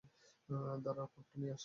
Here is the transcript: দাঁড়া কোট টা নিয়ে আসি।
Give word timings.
দাঁড়া 0.83 1.03
কোট 1.05 1.25
টা 1.25 1.35
নিয়ে 1.35 1.51
আসি। 1.51 1.59